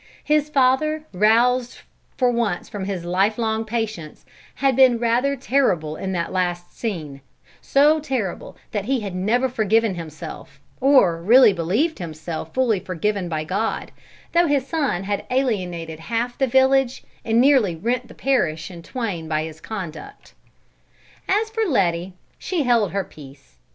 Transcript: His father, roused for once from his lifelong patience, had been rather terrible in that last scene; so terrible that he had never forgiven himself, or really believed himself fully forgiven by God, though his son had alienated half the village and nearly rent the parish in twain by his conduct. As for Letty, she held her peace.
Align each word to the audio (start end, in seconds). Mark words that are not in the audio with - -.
His 0.23 0.49
father, 0.49 1.03
roused 1.13 1.81
for 2.17 2.31
once 2.31 2.67
from 2.69 2.85
his 2.85 3.05
lifelong 3.05 3.63
patience, 3.65 4.25
had 4.55 4.75
been 4.75 4.97
rather 4.97 5.35
terrible 5.35 5.95
in 5.95 6.11
that 6.13 6.31
last 6.31 6.75
scene; 6.75 7.21
so 7.61 7.99
terrible 7.99 8.57
that 8.71 8.85
he 8.85 9.01
had 9.01 9.13
never 9.13 9.47
forgiven 9.47 9.93
himself, 9.93 10.59
or 10.79 11.21
really 11.21 11.53
believed 11.53 11.99
himself 11.99 12.51
fully 12.51 12.79
forgiven 12.79 13.29
by 13.29 13.43
God, 13.43 13.91
though 14.31 14.47
his 14.47 14.65
son 14.65 15.03
had 15.03 15.27
alienated 15.29 15.99
half 15.99 16.35
the 16.35 16.47
village 16.47 17.03
and 17.23 17.39
nearly 17.39 17.75
rent 17.75 18.07
the 18.07 18.15
parish 18.15 18.71
in 18.71 18.81
twain 18.81 19.27
by 19.27 19.43
his 19.43 19.61
conduct. 19.61 20.33
As 21.29 21.51
for 21.51 21.63
Letty, 21.63 22.13
she 22.39 22.63
held 22.63 22.91
her 22.91 23.03
peace. 23.03 23.57